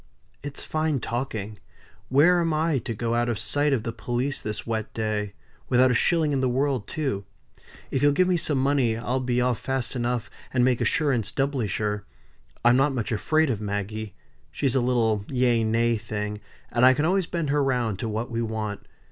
"It's 0.41 0.63
fine 0.63 0.99
talking. 0.99 1.59
Where 2.09 2.41
am 2.41 2.55
I 2.55 2.79
to 2.79 2.95
go 2.95 3.13
out 3.13 3.29
of 3.29 3.37
sight 3.37 3.71
of 3.71 3.83
the 3.83 3.91
police 3.93 4.41
this 4.41 4.65
wet 4.65 4.91
day: 4.95 5.33
without 5.69 5.91
a 5.91 5.93
shilling 5.93 6.31
in 6.31 6.41
the 6.41 6.49
world 6.49 6.87
too? 6.87 7.23
If 7.91 8.01
you'll 8.01 8.11
give 8.11 8.27
me 8.27 8.35
some 8.35 8.57
money 8.57 8.97
I'll 8.97 9.19
be 9.19 9.39
off 9.41 9.59
fast 9.59 9.95
enough, 9.95 10.27
and 10.51 10.65
make 10.65 10.81
assurance 10.81 11.31
doubly 11.31 11.67
sure. 11.67 12.03
I'm 12.65 12.77
not 12.77 12.95
much 12.95 13.11
afraid 13.11 13.51
of 13.51 13.61
Maggie. 13.61 14.15
She's 14.49 14.73
a 14.73 14.81
little 14.81 15.23
yea 15.27 15.63
nay 15.63 15.97
thing, 15.97 16.41
and 16.71 16.83
I 16.83 16.95
can 16.95 17.05
always 17.05 17.27
bend 17.27 17.51
her 17.51 17.63
round 17.63 17.99
to 17.99 18.09
what 18.09 18.31
we 18.31 18.41
want. 18.41 18.87